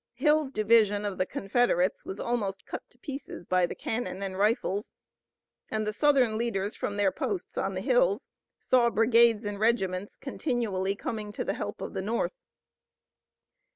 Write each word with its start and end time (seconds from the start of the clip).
Hill's 0.15 0.49
division 0.49 1.05
of 1.05 1.19
the 1.19 1.27
Confederates 1.27 2.03
was 2.05 2.19
almost 2.19 2.65
cut 2.65 2.81
to 2.89 2.97
pieces 2.97 3.45
by 3.45 3.67
the 3.67 3.75
cannon 3.75 4.23
and 4.23 4.35
rifles, 4.35 4.95
and 5.69 5.85
the 5.85 5.93
Southern 5.93 6.39
leaders 6.39 6.75
from 6.75 6.97
their 6.97 7.11
posts 7.11 7.55
on 7.55 7.75
the 7.75 7.81
hills 7.81 8.27
saw 8.57 8.89
brigades 8.89 9.45
and 9.45 9.59
regiments 9.59 10.17
continually 10.17 10.95
coming 10.95 11.31
to 11.33 11.45
the 11.45 11.53
help 11.53 11.81
of 11.81 11.93
the 11.93 12.01
North. 12.01 12.33